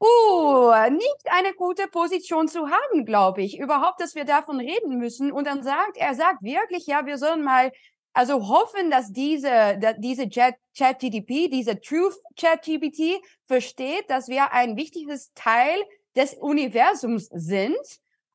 uh, 0.00 0.90
nicht 0.90 1.26
eine 1.26 1.52
gute 1.54 1.86
Position 1.88 2.48
zu 2.48 2.68
haben, 2.70 3.04
glaube 3.04 3.42
ich. 3.42 3.58
Überhaupt, 3.58 4.00
dass 4.00 4.14
wir 4.14 4.24
davon 4.24 4.58
reden 4.58 4.98
müssen. 4.98 5.30
Und 5.30 5.46
dann 5.46 5.62
sagt, 5.62 5.96
er 5.96 6.14
sagt 6.14 6.42
wirklich, 6.42 6.86
ja, 6.86 7.06
wir 7.06 7.18
sollen 7.18 7.44
mal 7.44 7.70
also 8.16 8.48
hoffen, 8.48 8.90
dass 8.90 9.12
diese, 9.12 9.78
dass 9.78 9.96
diese 9.98 10.28
Chat-GDP, 10.28 11.48
diese 11.48 11.78
Truth 11.78 12.16
Chat-GPT 12.36 13.22
versteht, 13.44 14.08
dass 14.08 14.28
wir 14.28 14.52
ein 14.52 14.76
wichtiges 14.76 15.34
Teil 15.34 15.78
des 16.16 16.32
Universums 16.32 17.28
sind 17.32 17.76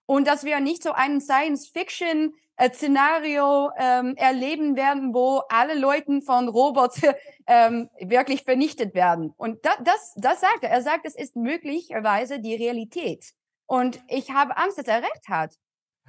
und 0.05 0.27
dass 0.27 0.43
wir 0.43 0.59
nicht 0.59 0.83
so 0.83 0.91
ein 2.61 2.73
Science-Fiction-Szenario 2.73 3.71
ähm, 3.77 4.15
erleben 4.17 4.75
werden, 4.75 5.13
wo 5.13 5.41
alle 5.49 5.77
Leute 5.77 6.21
von 6.21 6.47
Robotern 6.47 7.15
ähm, 7.47 7.89
wirklich 7.99 8.43
vernichtet 8.43 8.93
werden. 8.93 9.33
Und 9.37 9.65
da, 9.65 9.71
das, 9.83 10.13
das 10.15 10.41
sagt 10.41 10.63
er. 10.63 10.69
Er 10.69 10.83
sagt, 10.83 11.05
es 11.05 11.15
ist 11.15 11.35
möglicherweise 11.35 12.39
die 12.39 12.55
Realität. 12.55 13.33
Und 13.65 13.99
ich 14.07 14.29
habe 14.31 14.57
Angst, 14.57 14.77
dass 14.77 14.87
er 14.87 15.01
recht 15.01 15.27
hat. 15.27 15.55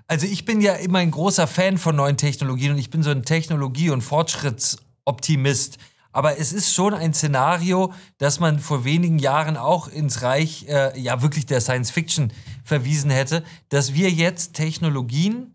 Also 0.09 0.27
ich 0.27 0.45
bin 0.45 0.61
ja 0.61 0.75
immer 0.75 0.99
ein 0.99 1.11
großer 1.11 1.47
Fan 1.47 1.79
von 1.79 1.97
neuen 1.97 2.17
Technologien 2.17 2.73
und 2.73 2.79
ich 2.79 2.91
bin 2.91 3.03
so 3.03 3.11
ein 3.11 3.25
Technologie- 3.25 3.91
und 3.91 4.03
Fortschrittsoptimist. 4.03 5.79
Aber 6.15 6.39
es 6.39 6.53
ist 6.53 6.75
schon 6.75 6.93
ein 6.93 7.15
Szenario, 7.15 7.95
das 8.19 8.41
man 8.41 8.59
vor 8.59 8.85
wenigen 8.85 9.19
Jahren 9.19 9.57
auch 9.57 9.89
ins 9.89 10.21
Reich, 10.21 10.67
äh, 10.69 10.99
ja 10.99 11.23
wirklich 11.23 11.47
der 11.47 11.63
Science 11.63 11.91
Fiction 11.91 12.33
verwiesen 12.65 13.11
hätte, 13.11 13.43
dass 13.71 13.95
wir 13.95 14.11
jetzt 14.11 14.55
Technologien 14.55 15.55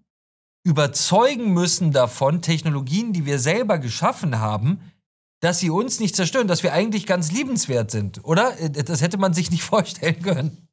überzeugen 0.68 1.54
müssen 1.54 1.94
davon, 1.94 2.42
Technologien, 2.42 3.14
die 3.14 3.26
wir 3.26 3.40
selber 3.40 3.80
geschaffen 3.80 4.40
haben, 4.40 4.82
dass 5.40 5.60
sie 5.60 5.70
uns 5.70 6.02
nicht 6.02 6.14
zerstören, 6.14 6.50
dass 6.50 6.62
wir 6.62 6.74
eigentlich 6.74 7.06
ganz 7.06 7.32
liebenswert 7.32 7.90
sind, 7.90 8.26
oder? 8.26 8.60
Äh, 8.60 8.70
das 8.72 9.02
hätte 9.02 9.18
man 9.18 9.34
sich 9.34 9.50
nicht 9.50 9.64
vorstellen 9.74 10.22
können. 10.22 10.68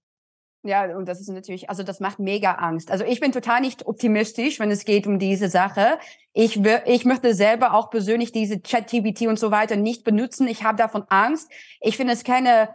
Ja, 0.67 0.97
und 0.97 1.07
das 1.07 1.21
ist 1.21 1.29
natürlich, 1.29 1.69
also 1.69 1.83
das 1.83 2.01
macht 2.01 2.19
mega 2.19 2.53
Angst. 2.53 2.91
Also 2.91 3.05
ich 3.05 3.21
bin 3.21 3.31
total 3.31 3.61
nicht 3.61 3.87
optimistisch, 3.87 4.59
wenn 4.59 4.71
es 4.71 4.85
geht 4.85 5.07
um 5.07 5.19
diese 5.19 5.49
Sache. 5.49 5.99
Ich, 6.33 6.59
ich 6.87 7.05
möchte 7.05 7.35
selber 7.35 7.75
auch 7.75 7.91
persönlich 7.91 8.33
diese 8.33 8.63
Chat-GBT 8.63 9.29
und 9.29 9.39
so 9.39 9.51
weiter 9.51 9.77
nicht 9.77 10.03
benutzen. 10.03 10.49
Ich 10.49 10.65
habe 10.65 10.79
davon 10.79 11.05
Angst. 11.09 11.51
Ich 11.83 11.99
finde 11.99 12.15
es 12.15 12.25
keine, 12.25 12.75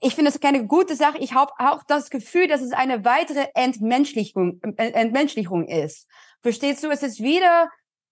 ich 0.00 0.14
finde 0.14 0.30
es 0.30 0.40
keine 0.40 0.66
gute 0.66 0.96
Sache. 0.96 1.18
Ich 1.18 1.34
habe 1.34 1.52
auch 1.58 1.82
das 1.86 2.08
Gefühl, 2.08 2.48
dass 2.48 2.62
es 2.62 2.72
eine 2.72 3.04
weitere 3.04 3.48
Entmenschlichung, 3.54 4.58
Entmenschlichung 4.78 5.68
ist. 5.68 6.08
Verstehst 6.42 6.82
du? 6.82 6.90
Es 6.90 7.02
ist 7.02 7.20
wieder 7.20 7.68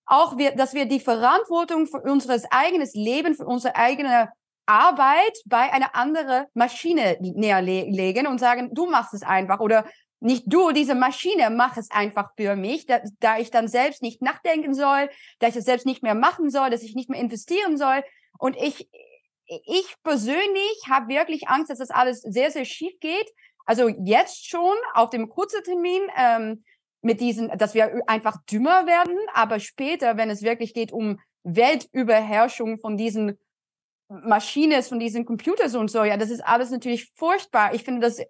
auch, 0.07 0.39
wir, 0.39 0.53
dass 0.55 0.75
wir 0.75 0.87
die 0.87 1.01
Verantwortung 1.01 1.87
für 1.87 2.01
unseres 2.01 2.45
eigenes 2.51 2.95
Leben, 2.95 3.35
für 3.35 3.47
unsere 3.47 3.77
eigene 3.77 4.31
Arbeit 4.67 5.39
bei 5.47 5.73
einer 5.73 5.95
anderen 5.95 6.47
Maschine 6.55 7.17
näher 7.21 7.63
legen 7.63 8.27
und 8.27 8.39
sagen, 8.39 8.71
du 8.75 8.87
machst 8.87 9.15
es 9.15 9.23
einfach 9.23 9.61
oder 9.61 9.87
nicht 10.21 10.45
du, 10.47 10.73
diese 10.73 10.95
Maschine, 10.95 11.51
mach 11.51 11.77
es 11.77 11.91
einfach 11.91 12.31
für 12.37 12.57
mich, 12.57 12.87
da, 12.87 13.01
da 13.21 13.39
ich 13.39 13.51
dann 13.51 13.69
selbst 13.69 14.03
nicht 14.03 14.21
nachdenken 14.21 14.75
soll, 14.75 15.09
da 15.39 15.49
ich 15.49 15.57
es 15.57 15.65
selbst 15.65 15.87
nicht 15.87 16.03
mehr 16.03 16.15
machen 16.15 16.51
soll, 16.51 16.71
dass 16.71 16.83
ich 16.83 16.95
nicht 16.95 17.09
mehr 17.09 17.21
investieren 17.21 17.77
soll. 17.77 18.03
Und 18.39 18.57
ich, 18.57 18.91
ich 19.47 19.95
persönlich 20.03 20.83
habe 20.89 21.09
wirklich 21.09 21.49
Angst, 21.49 21.71
dass 21.71 21.79
das 21.79 21.91
alles 21.91 22.21
sehr, 22.21 22.51
sehr 22.51 22.65
schief 22.65 22.99
geht. 23.01 23.31
Also 23.65 23.89
jetzt 23.89 24.49
schon 24.49 24.77
auf 24.95 25.11
dem 25.11 25.29
kurzen 25.29 25.63
Termin 25.63 26.03
ähm, 26.17 26.65
mit 27.03 27.21
diesen, 27.21 27.49
dass 27.57 27.75
wir 27.75 28.03
einfach 28.09 28.39
dümmer 28.51 28.87
werden, 28.87 29.17
aber 29.35 29.61
später, 29.61 30.17
wenn 30.17 30.31
es 30.31 30.43
wirklich 30.43 30.75
geht 30.75 30.93
um 30.93 31.19
Weltüberherrschung 31.45 32.79
von 32.79 32.97
diesen 32.97 33.39
Maschine 34.09 34.79
ist, 34.79 34.89
von 34.89 34.99
diesen 34.99 35.25
Computers 35.25 35.75
und 35.75 35.91
so, 35.91 36.03
ja, 36.03 36.17
das 36.17 36.31
ist 36.31 36.41
alles 36.41 36.71
natürlich 36.71 37.11
furchtbar. 37.15 37.75
Ich 37.75 37.85
finde 37.85 38.01
das, 38.01 38.19
äh, 38.19 38.27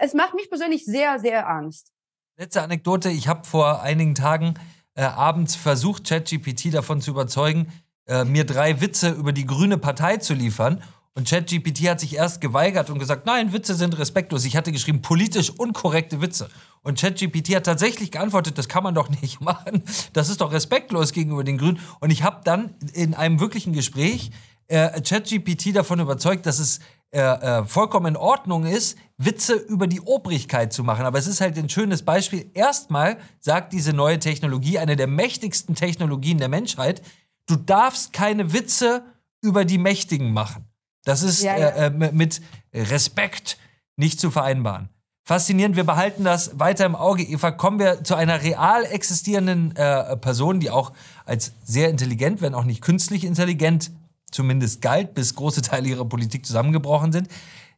es 0.00 0.14
macht 0.14 0.34
mich 0.34 0.48
persönlich 0.48 0.84
sehr, 0.84 1.18
sehr 1.18 1.48
Angst. 1.48 1.92
Letzte 2.36 2.62
Anekdote, 2.62 3.10
ich 3.10 3.26
habe 3.26 3.44
vor 3.44 3.82
einigen 3.82 4.14
Tagen 4.14 4.54
äh, 4.94 5.02
abends 5.02 5.56
versucht, 5.56 6.08
ChatGPT 6.08 6.72
davon 6.72 7.00
zu 7.00 7.10
überzeugen, 7.10 7.72
äh, 8.06 8.24
mir 8.24 8.44
drei 8.44 8.80
Witze 8.80 9.10
über 9.10 9.32
die 9.32 9.44
grüne 9.44 9.76
Partei 9.76 10.18
zu 10.18 10.34
liefern. 10.34 10.82
Und 11.14 11.28
ChatGPT 11.28 11.88
hat 11.88 11.98
sich 11.98 12.14
erst 12.14 12.40
geweigert 12.40 12.90
und 12.90 13.00
gesagt, 13.00 13.26
nein, 13.26 13.52
Witze 13.52 13.74
sind 13.74 13.98
respektlos. 13.98 14.44
Ich 14.44 14.56
hatte 14.56 14.70
geschrieben, 14.70 15.02
politisch 15.02 15.50
unkorrekte 15.50 16.20
Witze. 16.20 16.48
Und 16.82 16.98
ChatGPT 16.98 17.54
hat 17.54 17.64
tatsächlich 17.64 18.10
geantwortet, 18.10 18.58
das 18.58 18.68
kann 18.68 18.82
man 18.82 18.94
doch 18.94 19.08
nicht 19.22 19.40
machen. 19.40 19.82
Das 20.12 20.28
ist 20.28 20.40
doch 20.40 20.52
respektlos 20.52 21.12
gegenüber 21.12 21.44
den 21.44 21.58
Grünen. 21.58 21.80
Und 22.00 22.10
ich 22.10 22.22
habe 22.22 22.40
dann 22.44 22.74
in 22.92 23.14
einem 23.14 23.40
wirklichen 23.40 23.72
Gespräch 23.72 24.30
äh, 24.68 25.00
ChatGPT 25.00 25.74
davon 25.74 26.00
überzeugt, 26.00 26.46
dass 26.46 26.58
es 26.58 26.80
äh, 27.10 27.20
äh, 27.20 27.64
vollkommen 27.64 28.06
in 28.08 28.16
Ordnung 28.18 28.66
ist, 28.66 28.98
Witze 29.16 29.54
über 29.54 29.86
die 29.86 30.02
Obrigkeit 30.02 30.74
zu 30.74 30.84
machen. 30.84 31.06
Aber 31.06 31.18
es 31.18 31.26
ist 31.26 31.40
halt 31.40 31.56
ein 31.58 31.70
schönes 31.70 32.02
Beispiel. 32.02 32.50
Erstmal 32.52 33.16
sagt 33.40 33.72
diese 33.72 33.94
neue 33.94 34.18
Technologie, 34.18 34.78
eine 34.78 34.94
der 34.94 35.06
mächtigsten 35.06 35.74
Technologien 35.74 36.36
der 36.36 36.48
Menschheit, 36.48 37.00
du 37.46 37.56
darfst 37.56 38.12
keine 38.12 38.52
Witze 38.52 39.06
über 39.40 39.64
die 39.64 39.78
Mächtigen 39.78 40.34
machen. 40.34 40.66
Das 41.04 41.22
ist 41.22 41.42
ja, 41.42 41.56
ja. 41.56 41.68
Äh, 41.68 41.86
äh 41.86 42.12
mit 42.12 42.42
Respekt 42.74 43.56
nicht 43.96 44.20
zu 44.20 44.30
vereinbaren. 44.30 44.90
Faszinierend, 45.28 45.76
wir 45.76 45.84
behalten 45.84 46.24
das 46.24 46.58
weiter 46.58 46.86
im 46.86 46.96
Auge. 46.96 47.22
Eva, 47.22 47.50
kommen 47.50 47.78
wir 47.78 48.02
zu 48.02 48.14
einer 48.14 48.42
real 48.42 48.86
existierenden 48.86 49.76
äh, 49.76 50.16
Person, 50.16 50.58
die 50.58 50.70
auch 50.70 50.94
als 51.26 51.52
sehr 51.62 51.90
intelligent, 51.90 52.40
wenn 52.40 52.54
auch 52.54 52.64
nicht 52.64 52.80
künstlich 52.80 53.24
intelligent 53.24 53.90
zumindest 54.30 54.80
galt, 54.80 55.12
bis 55.12 55.34
große 55.34 55.60
Teile 55.60 55.86
ihrer 55.86 56.06
Politik 56.06 56.46
zusammengebrochen 56.46 57.12
sind. 57.12 57.28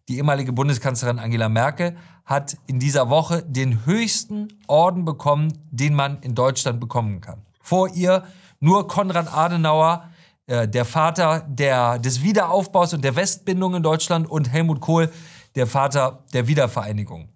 Die 0.08 0.18
ehemalige 0.18 0.52
Bundeskanzlerin 0.52 1.18
Angela 1.18 1.48
Merkel 1.48 1.96
hat 2.24 2.56
in 2.68 2.78
dieser 2.78 3.10
Woche 3.10 3.42
den 3.42 3.84
höchsten 3.84 4.56
Orden 4.68 5.04
bekommen, 5.04 5.52
den 5.72 5.96
man 5.96 6.20
in 6.20 6.36
Deutschland 6.36 6.78
bekommen 6.78 7.20
kann. 7.20 7.42
Vor 7.60 7.88
ihr 7.88 8.22
nur 8.60 8.86
Konrad 8.86 9.26
Adenauer, 9.34 10.08
äh, 10.46 10.68
der 10.68 10.84
Vater 10.84 11.44
der, 11.48 11.98
des 11.98 12.22
Wiederaufbaus 12.22 12.94
und 12.94 13.02
der 13.02 13.16
Westbindung 13.16 13.74
in 13.74 13.82
Deutschland 13.82 14.30
und 14.30 14.52
Helmut 14.52 14.80
Kohl, 14.80 15.10
der 15.56 15.66
Vater 15.66 16.22
der 16.32 16.46
Wiedervereinigung. 16.46 17.28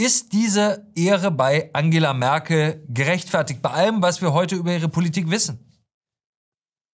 Ist 0.00 0.32
diese 0.32 0.90
Ehre 0.96 1.30
bei 1.30 1.68
Angela 1.74 2.14
Merkel 2.14 2.82
gerechtfertigt, 2.88 3.60
bei 3.60 3.68
allem, 3.68 4.00
was 4.00 4.22
wir 4.22 4.32
heute 4.32 4.54
über 4.54 4.72
ihre 4.72 4.88
Politik 4.88 5.30
wissen? 5.30 5.58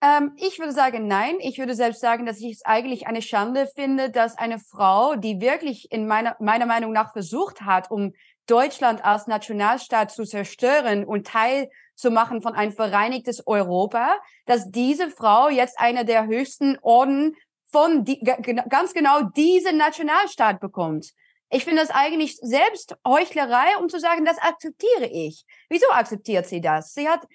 Ähm, 0.03 0.33
ich 0.39 0.59
würde 0.59 0.73
sagen, 0.73 1.07
nein. 1.07 1.37
Ich 1.39 1.57
würde 1.59 1.77
selbst 1.77 2.01
sagen, 2.01 2.27
dass 2.27 2.41
ich 2.41 2.55
es 2.55 2.65
eigentlich 2.65 3.07
eine 3.07 3.23
Schande 3.23 3.69
finde, 3.73 4.11
dass 4.11 4.37
eine 4.37 4.59
Frau, 4.59 5.15
die 5.15 5.41
wirklich 5.41 5.93
in 5.93 6.09
meiner, 6.09 6.35
meiner 6.41 6.67
Meinung 6.67 6.91
nach 6.91 7.13
versucht 7.13 7.61
hat, 7.61 7.93
um 7.93 8.13
Deutschland 8.49 9.05
als 9.05 9.29
Nationalstaat 9.29 10.11
zu 10.11 10.25
zerstören 10.25 11.05
und 11.05 11.29
Teil 11.29 11.71
zu 11.95 12.11
machen 12.11 12.43
von 12.43 12.55
ein 12.55 12.73
vereinigtes 12.73 13.47
Europa, 13.47 14.17
dass 14.47 14.73
diese 14.73 15.11
Frau 15.11 15.49
jetzt 15.49 15.79
eine 15.79 16.05
der 16.05 16.27
höchsten 16.27 16.77
Orden 16.83 17.37
von 17.71 18.03
die, 18.03 18.19
ganz 18.19 18.95
genau 18.95 19.23
diesen 19.23 19.77
Nationalstaat 19.77 20.59
bekommt. 20.59 21.13
Ich 21.51 21.65
finde 21.65 21.83
das 21.83 21.91
eigentlich 21.91 22.37
selbst 22.39 22.97
Heuchlerei, 23.07 23.77
um 23.81 23.89
zu 23.89 24.01
sagen, 24.01 24.25
das 24.25 24.39
akzeptiere 24.39 25.07
ich. 25.07 25.45
Wieso 25.69 25.89
akzeptiert 25.91 26.47
sie 26.47 26.61
das? 26.61 26.95
Sie 26.95 27.09
hat 27.09 27.27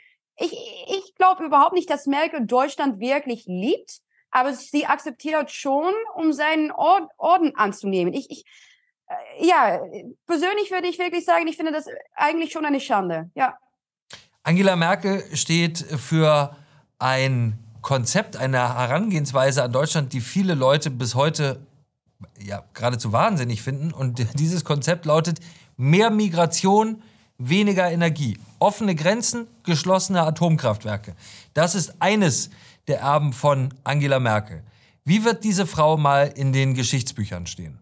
ich, 0.41 0.53
ich 0.53 1.15
glaube 1.15 1.45
überhaupt 1.45 1.73
nicht, 1.73 1.89
dass 1.89 2.07
Merkel 2.07 2.45
Deutschland 2.45 2.99
wirklich 2.99 3.45
liebt, 3.45 3.99
aber 4.31 4.53
sie 4.53 4.85
akzeptiert 4.85 5.51
schon, 5.51 5.93
um 6.15 6.33
seinen 6.33 6.71
Orden 6.71 7.55
anzunehmen. 7.55 8.13
Ich, 8.13 8.29
ich, 8.29 8.45
äh, 9.07 9.47
ja, 9.47 9.81
persönlich 10.25 10.71
würde 10.71 10.87
ich 10.87 10.99
wirklich 10.99 11.25
sagen, 11.25 11.47
ich 11.47 11.57
finde 11.57 11.71
das 11.71 11.85
eigentlich 12.15 12.51
schon 12.51 12.65
eine 12.65 12.79
Schande. 12.79 13.29
Ja. 13.35 13.57
Angela 14.43 14.75
Merkel 14.75 15.23
steht 15.35 15.77
für 15.77 16.55
ein 16.97 17.59
Konzept, 17.81 18.37
eine 18.37 18.57
Herangehensweise 18.77 19.63
an 19.63 19.71
Deutschland, 19.71 20.13
die 20.13 20.21
viele 20.21 20.55
Leute 20.55 20.89
bis 20.89 21.15
heute 21.15 21.65
ja, 22.43 22.63
geradezu 22.73 23.11
wahnsinnig 23.11 23.61
finden. 23.61 23.91
Und 23.91 24.25
dieses 24.39 24.63
Konzept 24.63 25.05
lautet 25.05 25.39
mehr 25.77 26.09
Migration, 26.09 27.01
weniger 27.37 27.91
Energie. 27.91 28.37
Offene 28.59 28.95
Grenzen, 28.95 29.47
geschlossene 29.63 30.21
Atomkraftwerke. 30.21 31.15
Das 31.53 31.75
ist 31.75 31.95
eines 31.99 32.49
der 32.87 32.99
Erben 32.99 33.33
von 33.33 33.73
Angela 33.83 34.19
Merkel. 34.19 34.63
Wie 35.03 35.23
wird 35.23 35.43
diese 35.43 35.65
Frau 35.65 35.97
mal 35.97 36.27
in 36.27 36.53
den 36.53 36.75
Geschichtsbüchern 36.75 37.47
stehen? 37.47 37.80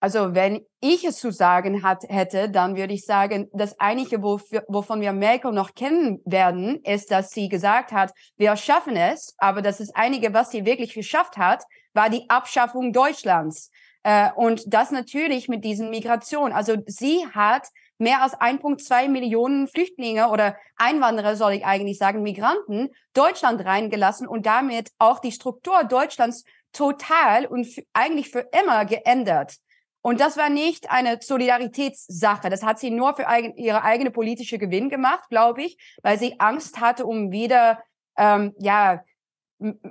Also 0.00 0.34
wenn 0.34 0.64
ich 0.80 1.04
es 1.04 1.18
zu 1.18 1.30
sagen 1.30 1.82
hat, 1.82 2.04
hätte, 2.08 2.48
dann 2.48 2.74
würde 2.74 2.94
ich 2.94 3.04
sagen, 3.04 3.48
das 3.52 3.78
Einige, 3.78 4.22
wovon 4.22 5.02
wir 5.02 5.12
Merkel 5.12 5.52
noch 5.52 5.74
kennen 5.74 6.20
werden, 6.24 6.82
ist, 6.84 7.10
dass 7.10 7.30
sie 7.30 7.50
gesagt 7.50 7.92
hat, 7.92 8.12
wir 8.38 8.56
schaffen 8.56 8.96
es, 8.96 9.34
aber 9.36 9.60
das 9.60 9.78
ist 9.78 9.94
Einige, 9.94 10.32
was 10.32 10.50
sie 10.50 10.64
wirklich 10.64 10.94
geschafft 10.94 11.36
hat, 11.36 11.64
war 11.92 12.08
die 12.08 12.28
Abschaffung 12.30 12.94
Deutschlands. 12.94 13.70
Äh, 14.02 14.30
und 14.36 14.62
das 14.72 14.90
natürlich 14.90 15.48
mit 15.48 15.64
diesen 15.64 15.90
Migration. 15.90 16.52
Also 16.52 16.76
sie 16.86 17.26
hat 17.34 17.68
mehr 17.98 18.22
als 18.22 18.34
1,2 18.34 19.08
Millionen 19.08 19.68
Flüchtlinge 19.68 20.30
oder 20.30 20.56
Einwanderer, 20.76 21.36
soll 21.36 21.52
ich 21.52 21.66
eigentlich 21.66 21.98
sagen, 21.98 22.22
Migranten, 22.22 22.88
Deutschland 23.12 23.62
reingelassen 23.64 24.26
und 24.26 24.46
damit 24.46 24.90
auch 24.98 25.18
die 25.18 25.32
Struktur 25.32 25.84
Deutschlands 25.84 26.44
total 26.72 27.44
und 27.44 27.66
eigentlich 27.92 28.30
für 28.30 28.48
immer 28.58 28.86
geändert. 28.86 29.56
Und 30.02 30.20
das 30.20 30.36
war 30.36 30.48
nicht 30.48 30.90
eine 30.90 31.18
Solidaritätssache. 31.20 32.48
Das 32.48 32.62
hat 32.62 32.78
sie 32.78 32.90
nur 32.90 33.14
für 33.14 33.28
eigen, 33.28 33.56
ihre 33.56 33.82
eigene 33.82 34.10
politische 34.10 34.58
Gewinn 34.58 34.88
gemacht, 34.88 35.28
glaube 35.28 35.62
ich, 35.62 35.76
weil 36.02 36.18
sie 36.18 36.40
Angst 36.40 36.80
hatte, 36.80 37.04
um 37.04 37.30
wieder, 37.30 37.82
ähm, 38.16 38.54
ja, 38.58 39.02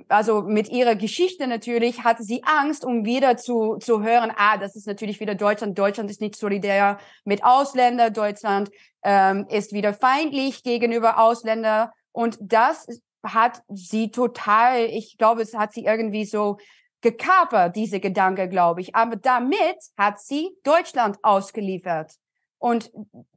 also 0.08 0.42
mit 0.42 0.68
ihrer 0.68 0.96
Geschichte 0.96 1.46
natürlich 1.46 2.02
hatte 2.02 2.24
sie 2.24 2.42
Angst, 2.42 2.84
um 2.84 3.04
wieder 3.04 3.36
zu, 3.36 3.76
zu 3.76 4.02
hören, 4.02 4.32
ah, 4.36 4.56
das 4.58 4.74
ist 4.74 4.88
natürlich 4.88 5.20
wieder 5.20 5.36
Deutschland. 5.36 5.78
Deutschland 5.78 6.10
ist 6.10 6.20
nicht 6.20 6.34
solidär 6.34 6.98
mit 7.24 7.44
Ausländern. 7.44 8.12
Deutschland 8.12 8.70
ähm, 9.04 9.46
ist 9.48 9.72
wieder 9.72 9.94
feindlich 9.94 10.64
gegenüber 10.64 11.20
Ausländern. 11.20 11.90
Und 12.10 12.36
das 12.40 12.88
hat 13.22 13.62
sie 13.68 14.10
total, 14.10 14.86
ich 14.86 15.18
glaube, 15.18 15.42
es 15.42 15.54
hat 15.54 15.72
sie 15.72 15.84
irgendwie 15.84 16.24
so 16.24 16.58
gekapert, 17.00 17.76
diese 17.76 18.00
Gedanke, 18.00 18.48
glaube 18.48 18.80
ich. 18.80 18.94
Aber 18.94 19.16
damit 19.16 19.78
hat 19.96 20.20
sie 20.20 20.50
Deutschland 20.64 21.18
ausgeliefert. 21.22 22.14
Und 22.58 22.90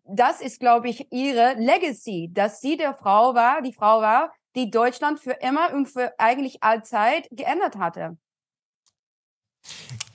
das 0.03 0.41
ist, 0.41 0.60
glaube 0.60 0.89
ich, 0.89 1.08
ihre 1.12 1.53
Legacy, 1.58 2.29
dass 2.34 2.60
sie 2.60 2.75
der 2.75 2.93
Frau 2.93 3.34
war, 3.34 3.62
die 3.62 3.74
Frau 3.74 4.01
war, 4.01 4.34
die 4.55 4.70
Deutschland 4.70 5.20
für 5.20 5.32
immer 5.32 5.74
und 5.74 5.88
für 5.88 6.13
eigentlich 6.20 6.62
allzeit 6.62 7.27
geändert 7.32 7.77
hatte. 7.77 8.17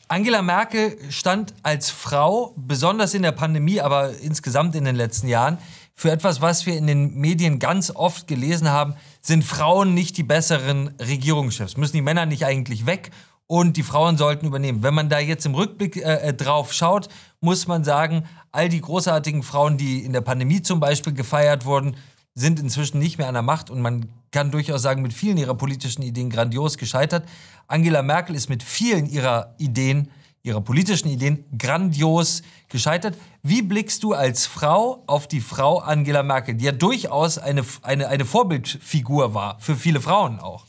Angela 0.09 0.41
Merkel 0.41 0.99
stand 1.11 1.55
als 1.63 1.91
Frau, 1.91 2.55
besonders 2.57 3.13
in 3.13 3.23
der 3.23 3.33
Pandemie, 3.33 3.81
aber 3.81 4.11
insgesamt 4.19 4.75
in 4.75 4.85
den 4.85 4.97
letzten 4.97 5.29
Jahren, 5.29 5.59
für 5.95 6.11
etwas, 6.11 6.41
was 6.41 6.65
wir 6.65 6.77
in 6.77 6.87
den 6.87 7.15
Medien 7.15 7.59
ganz 7.59 7.91
oft 7.91 8.27
gelesen 8.27 8.69
haben, 8.69 8.95
sind 9.21 9.45
Frauen 9.45 9.95
nicht 9.95 10.17
die 10.17 10.23
besseren 10.23 10.95
Regierungschefs? 11.01 11.77
Müssen 11.77 11.97
die 11.97 12.03
Männer 12.03 12.25
nicht 12.25 12.47
eigentlich 12.47 12.87
weg 12.87 13.11
und 13.49 13.77
die 13.77 13.83
Frauen 13.83 14.17
sollten 14.17 14.47
übernehmen? 14.47 14.85
Wenn 14.85 14.95
man 14.95 15.09
da 15.09 15.19
jetzt 15.19 15.45
im 15.45 15.57
Rückblick 15.57 15.97
äh, 15.97 16.29
äh 16.29 16.35
drauf 16.35 16.73
schaut, 16.73 17.09
muss 17.41 17.67
man 17.67 17.83
sagen, 17.83 18.25
all 18.53 18.69
die 18.69 18.81
großartigen 18.81 19.43
Frauen, 19.43 19.77
die 19.77 20.05
in 20.05 20.13
der 20.13 20.21
Pandemie 20.21 20.63
zum 20.63 20.79
Beispiel 20.79 21.13
gefeiert 21.13 21.65
wurden, 21.65 21.97
sind 22.35 22.61
inzwischen 22.61 23.01
nicht 23.01 23.19
mehr 23.19 23.27
an 23.27 23.35
der 23.35 23.43
Macht 23.43 23.69
und 23.69 23.81
man 23.81 24.07
kann 24.31 24.51
durchaus 24.51 24.83
sagen, 24.83 25.03
mit 25.03 25.13
vielen 25.13 25.39
ihrer 25.39 25.55
politischen 25.55 26.03
Ideen 26.03 26.31
grandios 26.31 26.79
gescheitert. 26.79 27.27
Angela 27.67 28.03
Merkel 28.03 28.37
ist 28.37 28.49
mit 28.49 28.63
vielen 28.63 29.07
ihrer 29.07 29.55
Ideen, 29.59 30.11
ihrer 30.43 30.61
politischen 30.61 31.09
Ideen 31.09 31.45
grandios 31.59 32.43
gescheitert. 32.69 33.17
Wie 33.43 33.63
blickst 33.63 34.05
du 34.05 34.13
als 34.13 34.47
Frau 34.47 35.03
auf 35.07 35.27
die 35.27 35.41
Frau 35.41 35.79
Angela 35.79 36.23
Merkel, 36.23 36.55
die 36.55 36.67
ja 36.67 36.73
durchaus 36.73 37.39
eine, 37.39 37.65
eine, 37.83 38.09
eine 38.09 38.25
Vorbildfigur 38.25 39.35
war, 39.35 39.59
für 39.59 39.75
viele 39.75 40.01
Frauen 40.01 40.39
auch? 40.39 40.68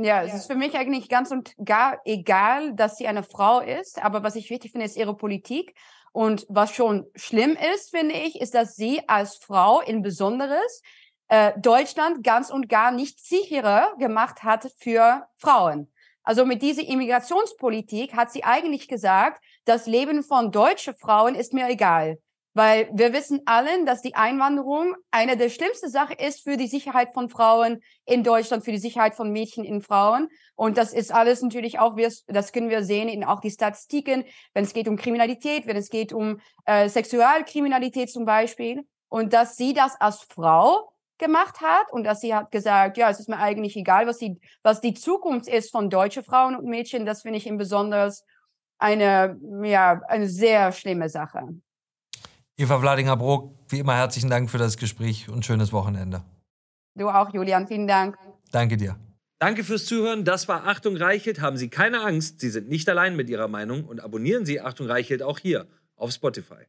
Ja, 0.00 0.22
es 0.22 0.32
ist 0.32 0.46
für 0.46 0.54
mich 0.54 0.76
eigentlich 0.76 1.08
ganz 1.08 1.32
und 1.32 1.56
gar 1.64 2.00
egal, 2.04 2.72
dass 2.74 2.98
sie 2.98 3.08
eine 3.08 3.24
Frau 3.24 3.60
ist, 3.60 4.00
aber 4.00 4.22
was 4.22 4.36
ich 4.36 4.48
wichtig 4.48 4.70
finde, 4.70 4.86
ist 4.86 4.96
ihre 4.96 5.16
Politik. 5.16 5.74
Und 6.12 6.46
was 6.48 6.72
schon 6.72 7.06
schlimm 7.16 7.56
ist, 7.74 7.90
finde 7.90 8.14
ich, 8.14 8.40
ist, 8.40 8.54
dass 8.54 8.76
sie 8.76 9.02
als 9.08 9.36
Frau 9.36 9.80
in 9.80 10.02
Besonderes 10.02 10.82
äh, 11.26 11.52
Deutschland 11.58 12.22
ganz 12.22 12.50
und 12.50 12.68
gar 12.68 12.92
nicht 12.92 13.18
sicherer 13.24 13.94
gemacht 13.98 14.44
hat 14.44 14.70
für 14.78 15.26
Frauen. 15.36 15.92
Also 16.22 16.44
mit 16.44 16.62
dieser 16.62 16.86
Immigrationspolitik 16.86 18.14
hat 18.14 18.30
sie 18.30 18.44
eigentlich 18.44 18.86
gesagt, 18.86 19.42
das 19.64 19.86
Leben 19.86 20.22
von 20.22 20.52
deutschen 20.52 20.94
Frauen 20.94 21.34
ist 21.34 21.52
mir 21.52 21.68
egal. 21.68 22.18
Weil 22.54 22.88
wir 22.92 23.12
wissen 23.12 23.42
allen, 23.46 23.86
dass 23.86 24.02
die 24.02 24.14
Einwanderung 24.14 24.94
eine 25.10 25.36
der 25.36 25.48
schlimmsten 25.48 25.90
Sachen 25.90 26.16
ist 26.16 26.42
für 26.42 26.56
die 26.56 26.66
Sicherheit 26.66 27.12
von 27.12 27.28
Frauen 27.28 27.80
in 28.04 28.24
Deutschland, 28.24 28.64
für 28.64 28.72
die 28.72 28.78
Sicherheit 28.78 29.14
von 29.14 29.30
Mädchen 29.30 29.64
in 29.64 29.82
Frauen. 29.82 30.28
Und 30.56 30.76
das 30.76 30.92
ist 30.92 31.12
alles 31.12 31.42
natürlich 31.42 31.78
auch, 31.78 31.96
das 32.26 32.52
können 32.52 32.70
wir 32.70 32.82
sehen 32.82 33.08
in 33.08 33.22
auch 33.22 33.40
die 33.40 33.50
Statistiken, 33.50 34.24
wenn 34.54 34.64
es 34.64 34.72
geht 34.72 34.88
um 34.88 34.96
Kriminalität, 34.96 35.66
wenn 35.66 35.76
es 35.76 35.90
geht 35.90 36.12
um 36.12 36.40
äh, 36.64 36.88
Sexualkriminalität 36.88 38.10
zum 38.10 38.24
Beispiel. 38.24 38.84
Und 39.08 39.32
dass 39.32 39.56
sie 39.56 39.72
das 39.72 40.00
als 40.00 40.22
Frau 40.22 40.92
gemacht 41.18 41.60
hat 41.60 41.92
und 41.92 42.04
dass 42.04 42.20
sie 42.20 42.34
hat 42.34 42.50
gesagt, 42.50 42.96
ja, 42.96 43.10
es 43.10 43.20
ist 43.20 43.28
mir 43.28 43.38
eigentlich 43.38 43.76
egal, 43.76 44.06
was 44.06 44.18
die, 44.18 44.40
was 44.62 44.80
die 44.80 44.94
Zukunft 44.94 45.48
ist 45.48 45.70
von 45.70 45.90
deutschen 45.90 46.24
Frauen 46.24 46.56
und 46.56 46.66
Mädchen, 46.66 47.04
das 47.04 47.22
finde 47.22 47.38
ich 47.38 47.46
im 47.46 47.58
besonders 47.58 48.24
eine, 48.78 49.38
ja, 49.62 50.00
eine 50.08 50.28
sehr 50.28 50.72
schlimme 50.72 51.08
Sache. 51.08 51.48
Eva 52.60 52.80
Vladinger-Brock, 52.80 53.54
wie 53.68 53.78
immer 53.78 53.94
herzlichen 53.94 54.30
Dank 54.30 54.50
für 54.50 54.58
das 54.58 54.76
Gespräch 54.76 55.28
und 55.28 55.46
schönes 55.46 55.72
Wochenende. 55.72 56.24
Du 56.96 57.08
auch, 57.08 57.32
Julian. 57.32 57.68
Vielen 57.68 57.86
Dank. 57.86 58.18
Danke 58.50 58.76
dir. 58.76 58.96
Danke 59.38 59.62
fürs 59.62 59.86
Zuhören. 59.86 60.24
Das 60.24 60.48
war 60.48 60.66
Achtung 60.66 60.96
Reichelt. 60.96 61.40
Haben 61.40 61.56
Sie 61.56 61.68
keine 61.68 62.00
Angst, 62.04 62.40
Sie 62.40 62.50
sind 62.50 62.68
nicht 62.68 62.88
allein 62.88 63.14
mit 63.14 63.30
Ihrer 63.30 63.46
Meinung 63.46 63.84
und 63.84 64.00
abonnieren 64.00 64.44
Sie 64.44 64.60
Achtung 64.60 64.88
Reichelt 64.88 65.22
auch 65.22 65.38
hier 65.38 65.68
auf 65.94 66.10
Spotify. 66.10 66.66